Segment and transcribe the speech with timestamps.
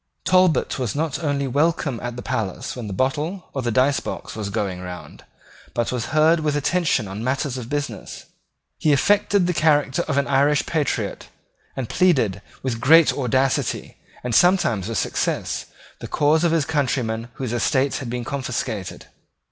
[0.25, 4.49] Talbot was not only welcome at the palace when the bottle or the dicebox was
[4.49, 5.25] going round,
[5.75, 8.25] but was heard with attention on matters of business.
[8.79, 11.27] He affected the character of an Irish patriot,
[11.75, 15.65] and pleaded, with great audacity, and sometimes with success,
[15.99, 19.05] the cause of his countrymen whose estates had been confiscated.